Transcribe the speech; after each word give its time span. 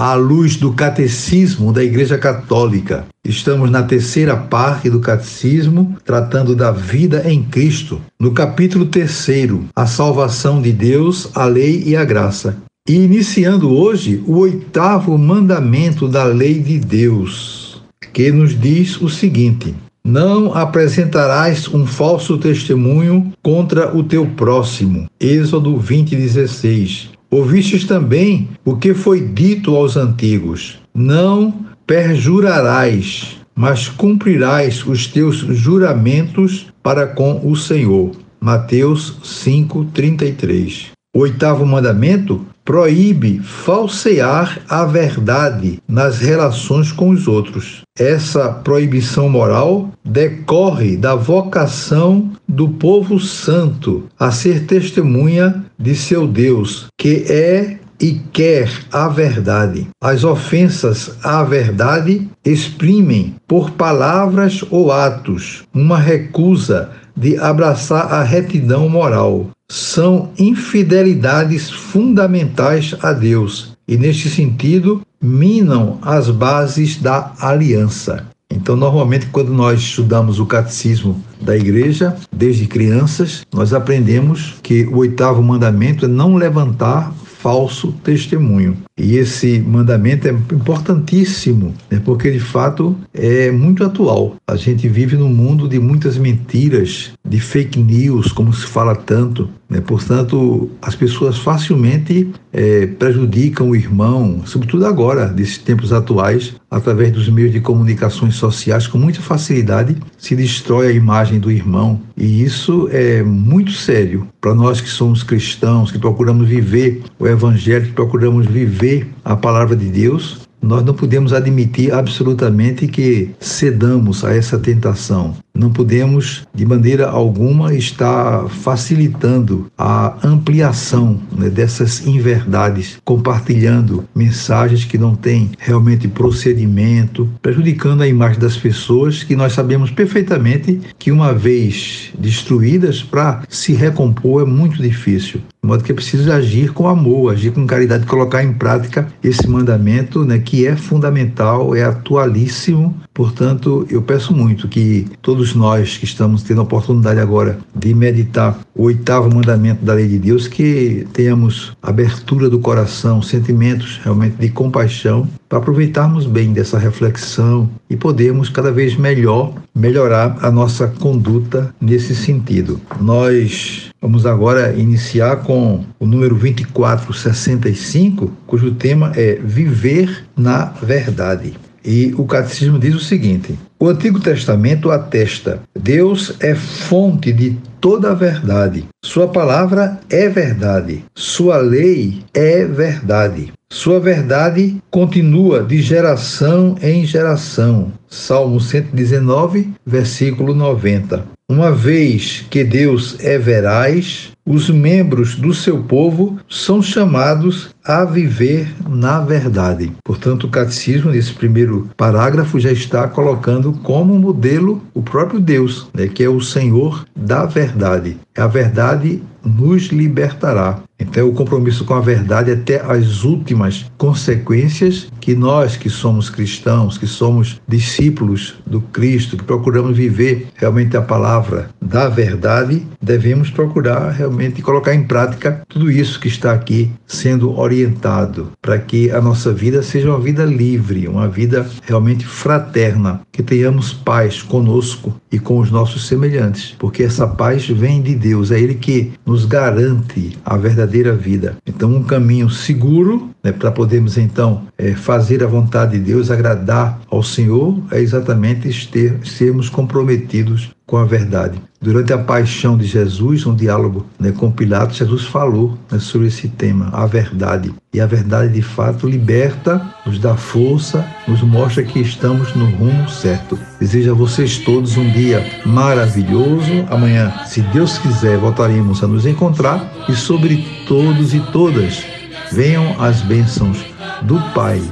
à 0.00 0.14
luz 0.14 0.56
do 0.56 0.72
catecismo 0.72 1.74
da 1.74 1.84
Igreja 1.84 2.16
Católica. 2.16 3.04
Estamos 3.22 3.70
na 3.70 3.82
terceira 3.82 4.34
parte 4.34 4.88
do 4.88 4.98
catecismo, 4.98 5.94
tratando 6.06 6.56
da 6.56 6.72
vida 6.72 7.30
em 7.30 7.42
Cristo, 7.42 8.00
no 8.18 8.32
capítulo 8.32 8.86
terceiro, 8.86 9.66
a 9.76 9.84
salvação 9.84 10.62
de 10.62 10.72
Deus, 10.72 11.28
a 11.34 11.44
lei 11.44 11.82
e 11.84 11.96
a 11.96 12.02
graça. 12.02 12.56
E 12.88 12.94
iniciando 12.94 13.76
hoje 13.76 14.24
o 14.26 14.38
oitavo 14.38 15.18
mandamento 15.18 16.08
da 16.08 16.24
lei 16.24 16.60
de 16.60 16.78
Deus, 16.78 17.82
que 18.14 18.32
nos 18.32 18.58
diz 18.58 18.98
o 19.02 19.10
seguinte: 19.10 19.74
não 20.02 20.54
apresentarás 20.54 21.68
um 21.68 21.86
falso 21.86 22.38
testemunho 22.38 23.34
contra 23.42 23.94
o 23.94 24.02
teu 24.02 24.24
próximo. 24.24 25.04
Êxodo 25.20 25.76
20, 25.76 26.16
16. 26.16 27.19
Ouvistes 27.30 27.84
também 27.84 28.48
o 28.64 28.76
que 28.76 28.92
foi 28.92 29.20
dito 29.20 29.76
aos 29.76 29.96
antigos: 29.96 30.80
Não 30.92 31.54
perjurarás, 31.86 33.36
mas 33.54 33.88
cumprirás 33.88 34.84
os 34.84 35.06
teus 35.06 35.36
juramentos 35.36 36.66
para 36.82 37.06
com 37.06 37.40
o 37.48 37.54
Senhor. 37.54 38.10
Mateus 38.40 39.18
5:33. 39.22 40.90
O 41.12 41.20
oitavo 41.20 41.66
mandamento 41.66 42.46
proíbe 42.64 43.40
falsear 43.40 44.60
a 44.68 44.84
verdade 44.84 45.82
nas 45.88 46.20
relações 46.20 46.92
com 46.92 47.10
os 47.10 47.26
outros. 47.26 47.82
Essa 47.98 48.48
proibição 48.48 49.28
moral 49.28 49.90
decorre 50.04 50.96
da 50.96 51.16
vocação 51.16 52.30
do 52.48 52.68
povo 52.68 53.18
santo 53.18 54.04
a 54.16 54.30
ser 54.30 54.66
testemunha 54.66 55.64
de 55.76 55.96
seu 55.96 56.28
Deus, 56.28 56.86
que 56.96 57.24
é 57.28 57.80
e 58.00 58.20
quer 58.32 58.70
a 58.92 59.08
verdade. 59.08 59.88
As 60.00 60.22
ofensas 60.22 61.16
à 61.22 61.42
verdade 61.42 62.28
exprimem, 62.44 63.34
por 63.48 63.72
palavras 63.72 64.64
ou 64.70 64.90
atos, 64.90 65.64
uma 65.74 65.98
recusa 65.98 66.90
de 67.16 67.36
abraçar 67.36 68.14
a 68.14 68.22
retidão 68.22 68.88
moral. 68.88 69.50
São 69.72 70.30
infidelidades 70.36 71.70
fundamentais 71.70 72.92
a 73.00 73.12
Deus 73.12 73.76
e, 73.86 73.96
neste 73.96 74.28
sentido, 74.28 75.00
minam 75.22 75.96
as 76.02 76.28
bases 76.28 76.96
da 76.96 77.32
aliança. 77.38 78.26
Então, 78.52 78.74
normalmente, 78.74 79.26
quando 79.26 79.54
nós 79.54 79.78
estudamos 79.78 80.40
o 80.40 80.46
catecismo 80.46 81.22
da 81.40 81.56
igreja, 81.56 82.16
desde 82.34 82.66
crianças, 82.66 83.42
nós 83.54 83.72
aprendemos 83.72 84.56
que 84.60 84.82
o 84.86 84.96
oitavo 84.96 85.40
mandamento 85.40 86.04
é 86.04 86.08
não 86.08 86.34
levantar 86.34 87.14
falso 87.40 87.92
testemunho. 88.04 88.76
E 88.98 89.16
esse 89.16 89.60
mandamento 89.60 90.28
é 90.28 90.30
importantíssimo, 90.30 91.74
né, 91.90 92.00
porque 92.04 92.30
de 92.30 92.40
fato 92.40 92.94
é 93.14 93.50
muito 93.50 93.82
atual. 93.82 94.36
A 94.46 94.56
gente 94.56 94.86
vive 94.88 95.16
num 95.16 95.30
mundo 95.30 95.66
de 95.66 95.78
muitas 95.78 96.18
mentiras, 96.18 97.12
de 97.26 97.40
fake 97.40 97.78
news, 97.78 98.30
como 98.30 98.52
se 98.52 98.66
fala 98.66 98.94
tanto. 98.94 99.48
Né? 99.70 99.80
Portanto, 99.80 100.68
as 100.82 100.96
pessoas 100.96 101.38
facilmente 101.38 102.28
é, 102.52 102.86
prejudicam 102.86 103.70
o 103.70 103.76
irmão, 103.76 104.42
sobretudo 104.44 104.84
agora, 104.84 105.28
nesses 105.28 105.58
tempos 105.58 105.92
atuais, 105.92 106.56
através 106.68 107.12
dos 107.12 107.28
meios 107.28 107.52
de 107.52 107.60
comunicações 107.60 108.34
sociais, 108.34 108.88
com 108.88 108.98
muita 108.98 109.20
facilidade 109.20 109.96
se 110.18 110.34
destrói 110.34 110.88
a 110.88 110.92
imagem 110.92 111.38
do 111.38 111.50
irmão. 111.50 112.00
E 112.16 112.42
isso 112.42 112.88
é 112.90 113.22
muito 113.22 113.70
sério 113.70 114.26
para 114.40 114.54
nós 114.54 114.80
que 114.80 114.88
somos 114.88 115.22
cristãos, 115.22 115.92
que 115.92 115.98
procuramos 115.98 116.48
viver 116.48 117.02
o 117.18 117.26
evangelho, 117.26 117.86
que 117.86 117.92
procuramos 117.92 118.46
viver 118.46 119.08
a 119.24 119.36
palavra 119.36 119.76
de 119.76 119.86
Deus, 119.86 120.49
nós 120.62 120.84
não 120.84 120.94
podemos 120.94 121.32
admitir 121.32 121.92
absolutamente 121.92 122.86
que 122.86 123.30
cedamos 123.40 124.24
a 124.24 124.34
essa 124.34 124.58
tentação. 124.58 125.34
Não 125.54 125.70
podemos, 125.70 126.46
de 126.54 126.64
maneira 126.64 127.08
alguma, 127.08 127.74
estar 127.74 128.48
facilitando 128.48 129.66
a 129.76 130.16
ampliação 130.26 131.20
né, 131.36 131.50
dessas 131.50 132.06
inverdades, 132.06 132.98
compartilhando 133.04 134.04
mensagens 134.14 134.84
que 134.84 134.96
não 134.96 135.14
têm 135.14 135.50
realmente 135.58 136.08
procedimento, 136.08 137.28
prejudicando 137.42 138.02
a 138.02 138.08
imagem 138.08 138.40
das 138.40 138.56
pessoas 138.56 139.22
que 139.22 139.36
nós 139.36 139.52
sabemos 139.52 139.90
perfeitamente 139.90 140.80
que, 140.98 141.10
uma 141.10 141.34
vez 141.34 142.10
destruídas, 142.18 143.02
para 143.02 143.42
se 143.48 143.72
recompor 143.72 144.42
é 144.42 144.46
muito 144.46 144.80
difícil. 144.80 145.40
De 145.62 145.68
modo 145.68 145.84
que 145.84 145.92
é 145.92 145.94
preciso 145.94 146.32
agir 146.32 146.72
com 146.72 146.88
amor, 146.88 147.32
agir 147.32 147.52
com 147.52 147.66
caridade, 147.66 148.06
colocar 148.06 148.42
em 148.42 148.52
prática 148.52 149.06
esse 149.22 149.46
mandamento 149.46 150.24
né, 150.24 150.38
que 150.38 150.66
é 150.66 150.74
fundamental, 150.74 151.74
é 151.74 151.84
atualíssimo. 151.84 152.96
Portanto, 153.12 153.86
eu 153.90 154.00
peço 154.00 154.34
muito 154.34 154.66
que 154.66 155.06
todos 155.20 155.54
nós 155.54 155.98
que 155.98 156.06
estamos 156.06 156.42
tendo 156.42 156.62
a 156.62 156.64
oportunidade 156.64 157.20
agora 157.20 157.58
de 157.74 157.92
meditar 157.92 158.58
o 158.74 158.84
oitavo 158.84 159.32
mandamento 159.34 159.84
da 159.84 159.92
lei 159.92 160.08
de 160.08 160.18
Deus, 160.18 160.48
que 160.48 161.06
tenhamos 161.12 161.76
abertura 161.82 162.48
do 162.48 162.58
coração, 162.58 163.20
sentimentos 163.20 164.00
realmente 164.02 164.36
de 164.36 164.48
compaixão, 164.48 165.28
para 165.46 165.58
aproveitarmos 165.58 166.24
bem 166.24 166.54
dessa 166.54 166.78
reflexão 166.78 167.68
e 167.90 167.96
podermos 167.96 168.48
cada 168.48 168.72
vez 168.72 168.96
melhor 168.96 169.52
melhorar 169.74 170.38
a 170.40 170.50
nossa 170.50 170.86
conduta 170.86 171.74
nesse 171.80 172.14
sentido. 172.14 172.80
Nós 173.00 173.89
Vamos 174.00 174.24
agora 174.24 174.72
iniciar 174.72 175.36
com 175.42 175.84
o 175.98 176.06
número 176.06 176.34
2465, 176.34 178.32
cujo 178.46 178.74
tema 178.74 179.12
é 179.14 179.34
Viver 179.34 180.24
na 180.34 180.66
Verdade. 180.82 181.54
E 181.84 182.14
o 182.16 182.24
catecismo 182.24 182.78
diz 182.78 182.94
o 182.94 183.00
seguinte: 183.00 183.58
o 183.78 183.88
Antigo 183.88 184.18
Testamento 184.18 184.90
atesta: 184.90 185.60
Deus 185.78 186.34
é 186.40 186.54
fonte 186.54 187.30
de 187.32 187.58
toda 187.80 188.12
a 188.12 188.14
verdade. 188.14 188.86
Sua 189.04 189.28
palavra 189.28 190.00
é 190.08 190.28
verdade. 190.28 191.04
Sua 191.14 191.58
lei 191.58 192.22
é 192.34 192.64
verdade. 192.64 193.52
Sua 193.72 194.00
verdade 194.00 194.82
continua 194.90 195.62
de 195.62 195.80
geração 195.80 196.74
em 196.82 197.04
geração. 197.06 197.92
Salmo 198.08 198.60
119, 198.60 199.72
versículo 199.86 200.54
90. 200.54 201.24
Uma 201.50 201.72
vez 201.72 202.46
que 202.48 202.62
Deus 202.62 203.16
é 203.18 203.36
veraz, 203.36 204.30
os 204.46 204.70
membros 204.70 205.34
do 205.34 205.52
seu 205.52 205.82
povo 205.82 206.38
são 206.48 206.80
chamados 206.80 207.74
a 207.84 208.04
viver 208.04 208.72
na 208.88 209.18
verdade. 209.18 209.90
Portanto, 210.04 210.44
o 210.44 210.48
catecismo, 210.48 211.10
nesse 211.10 211.32
primeiro 211.32 211.90
parágrafo, 211.96 212.60
já 212.60 212.70
está 212.70 213.08
colocando 213.08 213.72
como 213.82 214.16
modelo 214.16 214.80
o 214.94 215.02
próprio 215.02 215.40
Deus, 215.40 215.88
né, 215.92 216.06
que 216.06 216.22
é 216.22 216.28
o 216.28 216.40
Senhor 216.40 217.04
da 217.16 217.46
verdade. 217.46 218.16
A 218.40 218.46
verdade 218.46 219.22
nos 219.44 219.88
libertará. 219.88 220.82
Então, 220.98 221.28
o 221.28 221.32
compromisso 221.32 221.84
com 221.84 221.94
a 221.94 222.00
verdade 222.00 222.50
até 222.50 222.80
as 222.80 223.24
últimas 223.24 223.90
consequências 223.96 225.08
que 225.18 225.34
nós 225.34 225.76
que 225.76 225.88
somos 225.88 226.28
cristãos, 226.28 226.98
que 226.98 227.06
somos 227.06 227.60
discípulos 227.66 228.56
do 228.66 228.82
Cristo, 228.82 229.36
que 229.36 229.44
procuramos 229.44 229.96
viver 229.96 230.48
realmente 230.56 230.96
a 230.96 231.02
palavra 231.02 231.70
da 231.80 232.08
verdade, 232.08 232.86
devemos 233.00 233.50
procurar 233.50 234.10
realmente 234.10 234.60
colocar 234.60 234.94
em 234.94 235.04
prática 235.04 235.62
tudo 235.68 235.90
isso 235.90 236.20
que 236.20 236.28
está 236.28 236.52
aqui 236.52 236.90
sendo 237.06 237.58
orientado, 237.58 238.52
para 238.60 238.78
que 238.78 239.10
a 239.10 239.20
nossa 239.20 239.52
vida 239.52 239.82
seja 239.82 240.10
uma 240.10 240.20
vida 240.20 240.44
livre, 240.44 241.08
uma 241.08 241.28
vida 241.28 241.66
realmente 241.82 242.26
fraterna, 242.26 243.22
que 243.32 243.42
tenhamos 243.42 243.92
paz 243.92 244.42
conosco 244.42 245.18
e 245.32 245.38
com 245.38 245.58
os 245.58 245.70
nossos 245.70 246.06
semelhantes, 246.06 246.74
porque 246.78 247.02
essa 247.02 247.26
paz 247.26 247.66
vem 247.66 248.02
de 248.02 248.14
Deus, 248.30 248.52
é 248.52 248.60
Ele 248.60 248.74
que 248.74 249.12
nos 249.26 249.44
garante 249.44 250.38
a 250.44 250.56
verdadeira 250.56 251.14
vida. 251.14 251.56
Então, 251.66 251.92
um 251.94 252.04
caminho 252.04 252.48
seguro 252.48 253.30
né, 253.42 253.50
para 253.50 253.72
podermos 253.72 254.16
então 254.16 254.62
é, 254.78 254.92
fazer 254.94 255.42
a 255.42 255.46
vontade 255.46 255.98
de 255.98 256.04
Deus, 256.04 256.30
agradar 256.30 257.00
ao 257.10 257.22
Senhor, 257.22 257.78
é 257.90 258.00
exatamente 258.00 258.88
ter, 258.88 259.18
sermos 259.26 259.68
comprometidos 259.68 260.70
com 260.90 260.96
a 260.96 261.04
verdade. 261.04 261.62
Durante 261.80 262.12
a 262.12 262.18
paixão 262.18 262.76
de 262.76 262.84
Jesus, 262.84 263.46
um 263.46 263.54
diálogo 263.54 264.04
né, 264.18 264.32
com 264.32 264.50
Pilatos, 264.50 264.96
Jesus 264.96 265.24
falou 265.24 265.78
né, 265.90 266.00
sobre 266.00 266.26
esse 266.26 266.48
tema, 266.48 266.90
a 266.92 267.06
verdade. 267.06 267.72
E 267.94 268.00
a 268.00 268.06
verdade, 268.06 268.52
de 268.52 268.60
fato, 268.60 269.08
liberta, 269.08 269.80
nos 270.04 270.18
dá 270.18 270.34
força, 270.34 271.06
nos 271.28 271.42
mostra 271.42 271.84
que 271.84 272.00
estamos 272.00 272.54
no 272.56 272.66
rumo 272.66 273.08
certo. 273.08 273.56
Desejo 273.78 274.10
a 274.10 274.14
vocês 274.14 274.58
todos 274.58 274.96
um 274.96 275.08
dia 275.12 275.46
maravilhoso. 275.64 276.84
Amanhã, 276.90 277.32
se 277.46 277.62
Deus 277.62 277.96
quiser, 277.96 278.36
voltaremos 278.36 279.02
a 279.04 279.06
nos 279.06 279.24
encontrar. 279.24 279.88
E 280.08 280.14
sobre 280.14 280.66
todos 280.88 281.32
e 281.32 281.40
todas, 281.52 282.04
venham 282.50 283.00
as 283.00 283.22
bênçãos 283.22 283.78
do 284.22 284.40
Pai, 284.52 284.82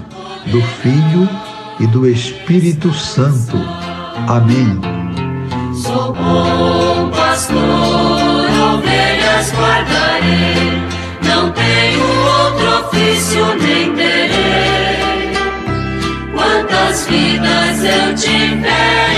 do 0.51 0.63
Filho 0.81 1.29
e 1.81 1.87
do 1.89 2.09
Espírito 2.09 2.95
Santo. 2.95 3.57
Amém. 4.29 4.88
Sou 5.81 6.13
bom 6.13 7.09
pastor, 7.11 7.57
ovelhas 8.75 9.53
guardarei, 9.53 10.83
não 11.23 11.53
tenho 11.53 12.03
outro 12.03 12.87
ofício 12.89 13.55
nem 13.55 13.95
terei. 13.95 15.33
Quantas 16.35 17.07
vidas 17.07 17.85
eu 17.85 18.15
tiver 18.17 19.18